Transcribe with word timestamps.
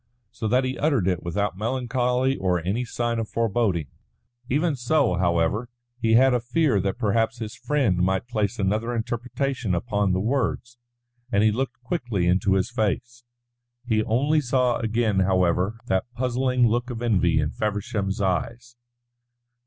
So 0.31 0.47
that 0.47 0.63
he 0.63 0.79
uttered 0.79 1.07
it 1.07 1.21
without 1.21 1.55
melancholy 1.59 2.35
or 2.35 2.59
any 2.59 2.85
sign 2.85 3.19
of 3.19 3.29
foreboding. 3.29 3.85
Even 4.49 4.75
so, 4.75 5.13
however, 5.13 5.69
he 6.01 6.13
had 6.13 6.33
a 6.33 6.39
fear 6.39 6.79
that 6.79 6.97
perhaps 6.97 7.37
his 7.37 7.53
friend 7.55 7.97
might 7.97 8.27
place 8.27 8.57
another 8.57 8.95
interpretation 8.95 9.75
upon 9.75 10.11
the 10.11 10.19
words, 10.19 10.79
and 11.31 11.43
he 11.43 11.51
looked 11.51 11.79
quickly 11.83 12.25
into 12.25 12.55
his 12.55 12.71
face. 12.71 13.23
He 13.85 14.03
only 14.05 14.41
saw 14.41 14.79
again, 14.79 15.19
however, 15.19 15.77
that 15.85 16.11
puzzling 16.15 16.67
look 16.67 16.89
of 16.89 17.03
envy 17.03 17.39
in 17.39 17.51
Feversham's 17.51 18.19
eyes. 18.19 18.75